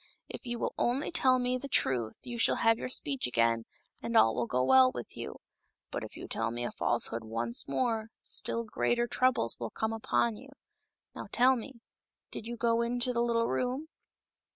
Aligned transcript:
If 0.27 0.47
you 0.47 0.57
will 0.57 0.73
only 0.79 1.11
tell 1.11 1.37
me 1.37 1.59
the 1.59 1.67
truth 1.67 2.15
you 2.23 2.39
shall 2.39 2.55
have 2.55 2.79
your 2.79 2.89
speech 2.89 3.27
again, 3.27 3.65
and 4.01 4.17
all 4.17 4.33
will 4.33 4.47
go 4.47 4.63
well 4.63 4.91
with 4.91 5.15
you. 5.15 5.35
But 5.91 6.03
if 6.03 6.17
you 6.17 6.27
tell 6.27 6.49
me 6.49 6.63
a 6.63 6.71
falsehood 6.71 7.23
once 7.23 7.67
more, 7.67 8.07
still 8.23 8.63
greater 8.63 9.05
troubles 9.05 9.59
will 9.59 9.69
come 9.69 9.93
upon 9.93 10.37
you. 10.37 10.49
Now 11.13 11.27
tell 11.31 11.55
me, 11.55 11.81
did 12.31 12.47
you 12.47 12.57
go 12.57 12.81
into 12.81 13.13
the 13.13 13.21
little 13.21 13.45
room 13.47 13.89